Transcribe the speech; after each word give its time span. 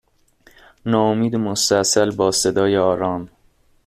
ناامید 0.85 1.35
و 1.35 1.37
مستاصل 1.37 2.11
با 2.15 2.31
صدای 2.31 2.77
آرام 2.77 3.29